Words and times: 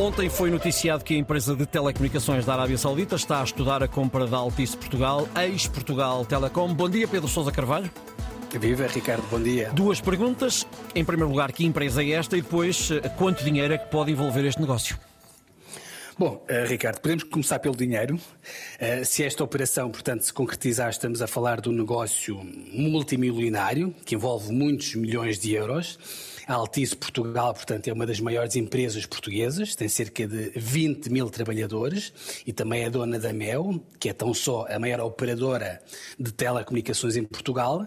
Ontem 0.00 0.30
foi 0.30 0.50
noticiado 0.50 1.04
que 1.04 1.14
a 1.14 1.18
empresa 1.18 1.54
de 1.54 1.66
telecomunicações 1.66 2.46
da 2.46 2.54
Arábia 2.54 2.78
Saudita 2.78 3.16
está 3.16 3.42
a 3.42 3.44
estudar 3.44 3.82
a 3.82 3.86
compra 3.86 4.26
da 4.26 4.38
Altice 4.38 4.74
Portugal, 4.74 5.28
ex-Portugal 5.38 6.24
Telecom. 6.24 6.72
Bom 6.72 6.88
dia, 6.88 7.06
Pedro 7.06 7.28
Sousa 7.28 7.52
Carvalho. 7.52 7.90
Viva, 8.58 8.86
Ricardo, 8.86 9.22
bom 9.30 9.38
dia. 9.38 9.70
Duas 9.74 10.00
perguntas. 10.00 10.66
Em 10.94 11.04
primeiro 11.04 11.28
lugar, 11.28 11.52
que 11.52 11.66
empresa 11.66 12.02
é 12.02 12.12
esta? 12.12 12.34
E 12.34 12.40
depois, 12.40 12.88
quanto 13.18 13.44
dinheiro 13.44 13.74
é 13.74 13.76
que 13.76 13.90
pode 13.90 14.10
envolver 14.10 14.42
este 14.46 14.58
negócio? 14.58 14.98
Bom, 16.18 16.46
uh, 16.48 16.66
Ricardo, 16.66 16.98
podemos 17.00 17.24
começar 17.24 17.58
pelo 17.58 17.76
dinheiro. 17.76 18.14
Uh, 18.16 19.04
se 19.04 19.22
esta 19.22 19.44
operação, 19.44 19.90
portanto, 19.90 20.22
se 20.22 20.32
concretizar, 20.32 20.88
estamos 20.88 21.20
a 21.20 21.26
falar 21.26 21.60
de 21.60 21.68
um 21.68 21.72
negócio 21.72 22.40
multimilionário, 22.72 23.94
que 24.06 24.14
envolve 24.14 24.50
muitos 24.50 24.94
milhões 24.94 25.38
de 25.38 25.52
euros. 25.52 25.98
A 26.50 26.54
Altice 26.54 26.96
Portugal, 26.96 27.54
portanto, 27.54 27.86
é 27.86 27.92
uma 27.92 28.04
das 28.04 28.18
maiores 28.18 28.56
empresas 28.56 29.06
portuguesas, 29.06 29.76
tem 29.76 29.86
cerca 29.86 30.26
de 30.26 30.50
20 30.56 31.08
mil 31.08 31.30
trabalhadores 31.30 32.12
e 32.44 32.52
também 32.52 32.82
é 32.82 32.90
dona 32.90 33.20
da 33.20 33.32
Mel, 33.32 33.80
que 34.00 34.08
é 34.08 34.12
tão 34.12 34.34
só 34.34 34.66
a 34.68 34.76
maior 34.76 34.98
operadora 34.98 35.80
de 36.18 36.32
telecomunicações 36.32 37.14
em 37.14 37.22
Portugal. 37.22 37.86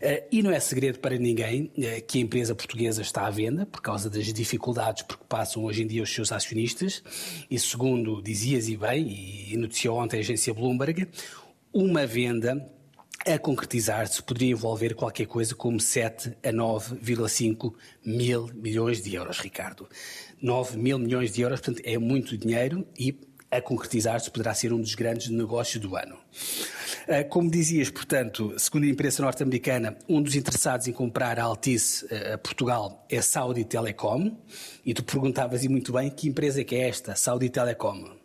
Eh, 0.00 0.26
e 0.32 0.42
não 0.42 0.50
é 0.50 0.58
segredo 0.58 1.00
para 1.00 1.18
ninguém 1.18 1.70
eh, 1.76 2.00
que 2.00 2.16
a 2.16 2.22
empresa 2.22 2.54
portuguesa 2.54 3.02
está 3.02 3.26
à 3.26 3.30
venda 3.30 3.66
por 3.66 3.82
causa 3.82 4.08
das 4.08 4.32
dificuldades 4.32 5.02
por 5.02 5.18
que 5.18 5.26
passam 5.26 5.64
hoje 5.64 5.82
em 5.82 5.86
dia 5.86 6.02
os 6.02 6.10
seus 6.10 6.32
acionistas. 6.32 7.02
E 7.50 7.58
segundo 7.58 8.22
dizias 8.22 8.70
e 8.70 8.76
bem, 8.78 9.06
e 9.50 9.54
noticiou 9.58 9.98
ontem 9.98 10.16
a 10.16 10.20
agência 10.20 10.54
Bloomberg, 10.54 11.06
uma 11.74 12.06
venda 12.06 12.66
a 13.28 13.38
concretizar-se 13.38 14.22
poderia 14.22 14.52
envolver 14.52 14.94
qualquer 14.94 15.26
coisa 15.26 15.54
como 15.54 15.78
7 15.78 16.36
a 16.42 16.50
9,5 16.50 17.74
mil 18.04 18.50
milhões 18.54 19.02
de 19.02 19.14
euros, 19.14 19.38
Ricardo. 19.38 19.86
9 20.40 20.78
mil 20.78 20.98
milhões 20.98 21.32
de 21.32 21.42
euros, 21.42 21.60
portanto, 21.60 21.82
é 21.84 21.98
muito 21.98 22.38
dinheiro 22.38 22.86
e 22.98 23.14
a 23.50 23.60
concretizar-se 23.60 24.30
poderá 24.30 24.54
ser 24.54 24.72
um 24.72 24.80
dos 24.80 24.94
grandes 24.94 25.28
negócios 25.28 25.80
do 25.80 25.94
ano. 25.94 26.16
Ah, 27.06 27.24
como 27.24 27.50
dizias, 27.50 27.90
portanto, 27.90 28.54
segundo 28.58 28.84
a 28.84 28.88
imprensa 28.88 29.22
norte-americana, 29.22 29.98
um 30.08 30.22
dos 30.22 30.34
interessados 30.34 30.88
em 30.88 30.92
comprar 30.92 31.38
a 31.38 31.44
Altice 31.44 32.06
ah, 32.10 32.34
a 32.34 32.38
Portugal 32.38 33.06
é 33.10 33.20
Saudi 33.20 33.64
Telecom, 33.64 34.36
e 34.84 34.94
tu 34.94 35.04
perguntavas 35.04 35.64
e 35.64 35.68
muito 35.68 35.92
bem 35.92 36.10
que 36.10 36.28
empresa 36.28 36.62
é 36.62 36.64
que 36.64 36.76
é 36.76 36.88
esta, 36.88 37.14
Saudi 37.14 37.50
Telecom. 37.50 38.16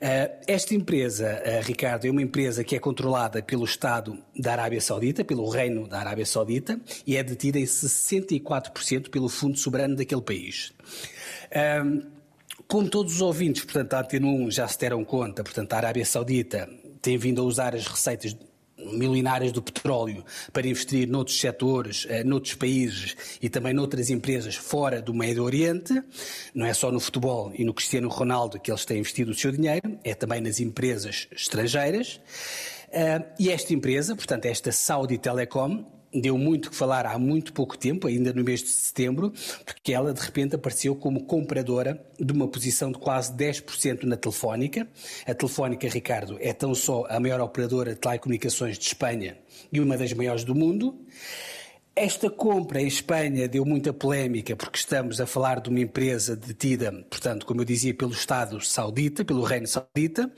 Eh, 0.00 0.40
esta 0.46 0.74
empresa, 0.74 1.26
eh, 1.44 1.60
Ricardo, 1.60 2.06
é 2.06 2.10
uma 2.10 2.22
empresa 2.22 2.64
que 2.64 2.76
é 2.76 2.78
controlada 2.78 3.42
pelo 3.42 3.64
Estado 3.64 4.18
da 4.36 4.52
Arábia 4.52 4.80
Saudita, 4.80 5.24
pelo 5.24 5.48
Reino 5.48 5.88
da 5.88 5.98
Arábia 6.00 6.26
Saudita, 6.26 6.80
e 7.06 7.16
é 7.16 7.22
detida 7.22 7.58
em 7.58 7.64
64% 7.64 9.10
pelo 9.10 9.28
Fundo 9.28 9.58
Soberano 9.58 9.96
daquele 9.96 10.22
país. 10.22 10.72
Ehm, 11.50 12.02
como 12.66 12.88
todos 12.88 13.14
os 13.14 13.20
ouvintes, 13.20 13.64
portanto, 13.64 13.90
da 13.90 14.00
Antena 14.00 14.26
1 14.26 14.50
já 14.50 14.66
se 14.66 14.78
deram 14.78 15.04
conta, 15.04 15.44
portanto, 15.44 15.72
a 15.72 15.76
Arábia 15.76 16.04
Saudita 16.04 16.68
tem 17.00 17.18
vindo 17.18 17.42
a 17.42 17.44
usar 17.44 17.74
as 17.74 17.86
receitas 17.86 18.36
milionárias 18.92 19.52
do 19.52 19.62
petróleo 19.62 20.24
para 20.52 20.66
investir 20.66 21.08
noutros 21.08 21.38
setores, 21.38 22.06
eh, 22.08 22.24
noutros 22.24 22.54
países 22.54 23.16
e 23.40 23.48
também 23.48 23.72
noutras 23.72 24.10
empresas 24.10 24.54
fora 24.54 25.00
do 25.00 25.14
Médio 25.14 25.42
Oriente. 25.42 26.02
Não 26.54 26.66
é 26.66 26.74
só 26.74 26.90
no 26.90 27.00
futebol 27.00 27.52
e 27.54 27.64
no 27.64 27.74
Cristiano 27.74 28.08
Ronaldo 28.08 28.58
que 28.60 28.70
eles 28.70 28.84
têm 28.84 28.98
investido 28.98 29.30
o 29.30 29.34
seu 29.34 29.52
dinheiro, 29.52 29.98
é 30.04 30.14
também 30.14 30.40
nas 30.40 30.60
empresas 30.60 31.28
estrangeiras. 31.32 32.20
Eh, 32.90 33.22
e 33.40 33.50
esta 33.50 33.74
empresa, 33.74 34.14
portanto, 34.14 34.46
esta 34.46 34.70
Saudi 34.70 35.18
Telecom, 35.18 35.84
deu 36.14 36.38
muito 36.38 36.70
que 36.70 36.76
falar 36.76 37.06
há 37.06 37.18
muito 37.18 37.52
pouco 37.52 37.76
tempo, 37.76 38.06
ainda 38.06 38.32
no 38.32 38.44
mês 38.44 38.62
de 38.62 38.68
setembro, 38.68 39.32
porque 39.64 39.92
ela 39.92 40.12
de 40.12 40.20
repente 40.20 40.54
apareceu 40.54 40.94
como 40.94 41.24
compradora 41.24 42.04
de 42.18 42.32
uma 42.32 42.48
posição 42.48 42.92
de 42.92 42.98
quase 42.98 43.32
10% 43.34 44.04
na 44.04 44.16
Telefónica. 44.16 44.88
A 45.26 45.34
Telefónica, 45.34 45.88
Ricardo, 45.88 46.36
é 46.40 46.52
tão 46.52 46.74
só 46.74 47.04
a 47.08 47.18
maior 47.18 47.40
operadora 47.40 47.94
de 47.94 48.00
telecomunicações 48.00 48.78
de 48.78 48.84
Espanha 48.84 49.36
e 49.72 49.80
uma 49.80 49.96
das 49.96 50.12
maiores 50.12 50.44
do 50.44 50.54
mundo. 50.54 50.98
Esta 51.96 52.28
compra 52.28 52.82
em 52.82 52.88
Espanha 52.88 53.46
deu 53.46 53.64
muita 53.64 53.92
polémica 53.92 54.56
porque 54.56 54.78
estamos 54.78 55.20
a 55.20 55.26
falar 55.26 55.60
de 55.60 55.70
uma 55.70 55.78
empresa 55.78 56.34
detida, 56.34 56.90
portanto, 57.08 57.46
como 57.46 57.60
eu 57.60 57.64
dizia, 57.64 57.94
pelo 57.94 58.10
Estado 58.10 58.60
Saudita, 58.60 59.24
pelo 59.24 59.44
Reino 59.44 59.68
Saudita, 59.68 60.28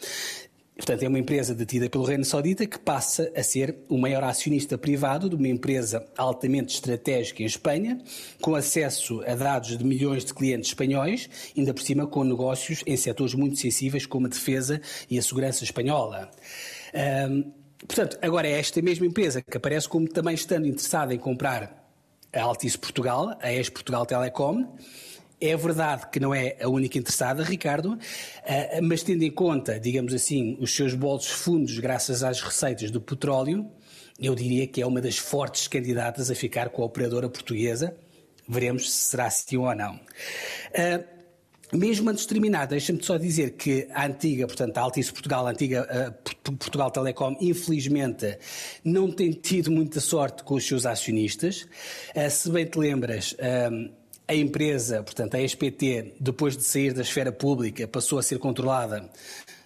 Portanto, 0.76 1.02
é 1.02 1.08
uma 1.08 1.18
empresa 1.18 1.54
detida 1.54 1.88
pelo 1.88 2.04
Reino 2.04 2.24
Saudita 2.24 2.66
que 2.66 2.78
passa 2.78 3.32
a 3.34 3.42
ser 3.42 3.78
o 3.88 3.96
maior 3.96 4.22
acionista 4.22 4.76
privado 4.76 5.26
de 5.26 5.34
uma 5.34 5.48
empresa 5.48 6.06
altamente 6.18 6.74
estratégica 6.74 7.42
em 7.42 7.46
Espanha, 7.46 7.98
com 8.42 8.54
acesso 8.54 9.22
a 9.26 9.34
dados 9.34 9.78
de 9.78 9.82
milhões 9.82 10.22
de 10.22 10.34
clientes 10.34 10.68
espanhóis, 10.68 11.30
ainda 11.56 11.72
por 11.72 11.82
cima 11.82 12.06
com 12.06 12.22
negócios 12.24 12.82
em 12.86 12.94
setores 12.94 13.32
muito 13.32 13.58
sensíveis 13.58 14.04
como 14.04 14.26
a 14.26 14.28
defesa 14.28 14.78
e 15.10 15.18
a 15.18 15.22
segurança 15.22 15.64
espanhola. 15.64 16.30
Um, 17.30 17.52
portanto, 17.78 18.18
agora 18.20 18.46
é 18.46 18.58
esta 18.58 18.82
mesma 18.82 19.06
empresa 19.06 19.40
que 19.40 19.56
aparece 19.56 19.88
como 19.88 20.06
também 20.06 20.34
estando 20.34 20.66
interessada 20.66 21.14
em 21.14 21.18
comprar 21.18 21.90
a 22.34 22.42
Altice 22.42 22.76
Portugal, 22.76 23.34
a 23.40 23.50
ex-Portugal 23.50 24.04
Telecom, 24.04 24.66
é 25.40 25.56
verdade 25.56 26.08
que 26.10 26.18
não 26.18 26.34
é 26.34 26.56
a 26.60 26.68
única 26.68 26.98
interessada, 26.98 27.42
Ricardo, 27.42 27.98
eh, 28.44 28.80
mas 28.80 29.02
tendo 29.02 29.22
em 29.22 29.30
conta, 29.30 29.78
digamos 29.78 30.14
assim, 30.14 30.56
os 30.60 30.74
seus 30.74 30.94
bolsos 30.94 31.30
fundos 31.30 31.78
graças 31.78 32.22
às 32.22 32.40
receitas 32.40 32.90
do 32.90 33.00
petróleo, 33.00 33.70
eu 34.18 34.34
diria 34.34 34.66
que 34.66 34.80
é 34.80 34.86
uma 34.86 35.00
das 35.00 35.18
fortes 35.18 35.68
candidatas 35.68 36.30
a 36.30 36.34
ficar 36.34 36.70
com 36.70 36.82
a 36.82 36.86
operadora 36.86 37.28
portuguesa. 37.28 37.94
Veremos 38.48 38.90
se 38.90 39.10
será 39.10 39.26
assim 39.26 39.58
ou 39.58 39.74
não. 39.74 40.00
Eh, 40.72 41.04
mesmo 41.72 42.08
antes 42.08 42.22
de 42.22 42.28
terminar, 42.28 42.66
deixa-me 42.66 43.02
só 43.02 43.18
dizer 43.18 43.56
que 43.56 43.88
a 43.92 44.06
antiga, 44.06 44.46
portanto, 44.46 44.78
a 44.78 44.80
Altice 44.80 45.12
Portugal, 45.12 45.46
a 45.46 45.50
antiga 45.50 45.86
uh, 46.16 46.54
Portugal 46.56 46.90
Telecom, 46.92 47.36
infelizmente 47.40 48.38
não 48.84 49.10
tem 49.10 49.32
tido 49.32 49.70
muita 49.70 49.98
sorte 49.98 50.44
com 50.44 50.54
os 50.54 50.66
seus 50.66 50.86
acionistas. 50.86 51.66
Se 52.30 52.50
bem 52.50 52.66
te 52.66 52.78
lembras, 52.78 53.34
a 54.28 54.34
empresa, 54.34 55.02
portanto, 55.02 55.36
a 55.36 55.40
SPT, 55.40 56.14
depois 56.18 56.56
de 56.56 56.64
sair 56.64 56.92
da 56.92 57.02
esfera 57.02 57.30
pública, 57.30 57.86
passou 57.86 58.18
a 58.18 58.22
ser 58.22 58.38
controlada 58.38 59.08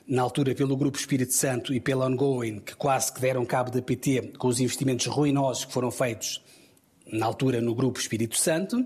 na 0.07 0.23
altura 0.23 0.55
pelo 0.55 0.77
Grupo 0.77 0.99
Espírito 0.99 1.33
Santo 1.33 1.73
e 1.73 1.81
pela 1.81 2.07
Ongoing, 2.07 2.61
que 2.61 2.75
quase 2.75 3.13
que 3.13 3.21
deram 3.21 3.47
cabo 3.47 3.71
da 3.71 3.81
PT 3.81 4.33
com 4.39 4.49
os 4.49 4.61
investimentos 4.61 5.07
ruinosos 5.07 5.65
que 5.65 5.73
foram 5.73 5.91
feitos 5.91 6.43
na 7.13 7.27
altura 7.27 7.61
no 7.61 7.75
Grupo 7.75 7.99
Espírito 7.99 8.37
Santo, 8.37 8.85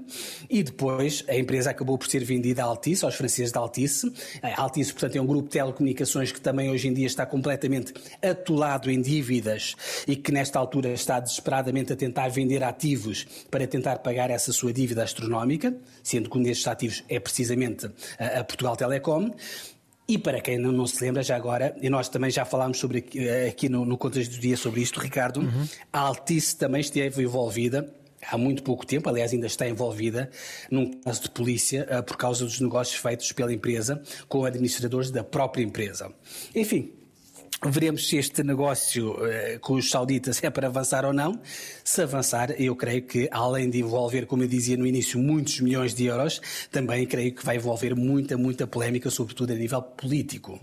e 0.49 0.62
depois 0.62 1.25
a 1.29 1.37
empresa 1.37 1.71
acabou 1.71 1.99
por 1.99 2.09
ser 2.09 2.25
vendida 2.25 2.62
à 2.62 2.67
Altice, 2.67 3.05
aos 3.05 3.15
franceses 3.15 3.53
da 3.53 3.61
Altice. 3.61 4.12
A 4.43 4.61
Altice, 4.61 4.93
portanto, 4.93 5.17
é 5.17 5.21
um 5.21 5.27
grupo 5.27 5.49
de 5.49 5.53
telecomunicações 5.53 6.33
que 6.33 6.41
também 6.41 6.71
hoje 6.71 6.89
em 6.89 6.95
dia 6.95 7.07
está 7.07 7.27
completamente 7.27 7.93
atolado 8.23 8.91
em 8.91 9.01
dívidas 9.01 9.77
e 10.07 10.17
que 10.17 10.33
nesta 10.33 10.59
altura 10.59 10.91
está 10.93 11.21
desesperadamente 11.21 11.93
a 11.93 11.97
tentar 11.97 12.29
vender 12.29 12.63
ativos 12.63 13.27
para 13.51 13.67
tentar 13.67 13.99
pagar 13.99 14.31
essa 14.31 14.53
sua 14.53 14.73
dívida 14.73 15.03
astronómica, 15.03 15.75
sendo 16.03 16.31
que 16.31 16.39
um 16.39 16.43
destes 16.43 16.67
ativos 16.67 17.05
é 17.09 17.19
precisamente 17.19 17.91
a, 18.19 18.43
Portugal 18.45 18.77
Telecom. 18.77 19.31
E 20.07 20.19
para 20.19 20.39
quem 20.41 20.59
não, 20.59 20.71
não, 20.71 20.87
se 20.87 21.03
lembra, 21.03 21.23
já 21.23 21.34
agora, 21.34 21.75
e 21.81 21.89
nós 21.89 22.11
também 22.11 22.31
já 22.31 22.45
falámos 22.45 22.79
sobre 22.79 22.99
aqui, 22.99 23.27
aqui 23.49 23.69
no, 23.71 23.87
no 23.87 23.97
contexto 23.97 24.33
do 24.33 24.39
dia 24.39 24.55
sobre 24.55 24.83
isto, 24.83 25.01
Ricardo, 25.01 25.41
uhum. 25.41 25.67
a 25.91 26.01
Altice 26.01 26.57
também 26.57 26.83
esteve 26.83 27.23
envolvida 27.23 27.91
há 28.31 28.39
muito 28.39 28.62
pouco 28.62 28.87
tempo, 28.87 29.09
aliás, 29.09 29.33
ainda 29.33 29.47
está 29.47 29.69
envolvida 29.69 30.31
num 30.71 30.91
caso 31.01 31.23
de 31.23 31.31
polícia 31.31 31.87
uh, 31.91 32.03
por 32.03 32.17
causa 32.17 32.45
dos 32.45 32.61
negócios 32.61 33.01
feitos 33.01 33.33
pela 33.33 33.53
empresa 33.53 34.03
com 34.29 34.45
administradores 34.45 35.11
da 35.11 35.23
própria 35.23 35.62
empresa. 35.62 36.12
Enfim, 36.55 36.93
Veremos 37.67 38.09
se 38.09 38.17
este 38.17 38.43
negócio 38.43 39.13
uh, 39.13 39.59
com 39.61 39.75
os 39.75 39.89
sauditas 39.89 40.43
é 40.45 40.51
para 40.51 40.67
avançar 40.67 41.05
ou 41.05 41.13
não. 41.13 41.41
Se 41.83 42.03
avançar, 42.03 42.51
eu 42.61 42.77
creio 42.77 43.03
que, 43.03 43.29
além 43.31 43.71
de 43.71 43.81
envolver, 43.81 44.27
como 44.27 44.43
eu 44.43 44.49
dizia 44.49 44.77
no 44.77 44.87
início, 44.87 45.19
muitos 45.19 45.61
milhões 45.61 45.95
de 45.95 46.05
euros, 46.05 46.41
também 46.71 47.07
creio 47.07 47.34
que 47.34 47.45
vai 47.45 47.57
envolver 47.57 47.95
muita, 47.95 48.37
muita 48.37 48.67
polémica, 48.67 49.11
sobretudo 49.11 49.53
a 49.53 49.57
nível 49.57 49.81
político. 49.81 50.60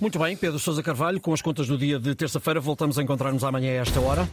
Muito 0.00 0.18
bem, 0.18 0.36
Pedro 0.36 0.58
Sousa 0.58 0.82
Carvalho, 0.82 1.20
com 1.20 1.32
as 1.32 1.42
contas 1.42 1.68
do 1.68 1.78
dia 1.78 1.98
de 1.98 2.14
terça-feira, 2.14 2.60
voltamos 2.60 2.98
a 2.98 3.02
encontrar-nos 3.02 3.44
amanhã 3.44 3.70
a 3.72 3.82
esta 3.82 4.00
hora. 4.00 4.28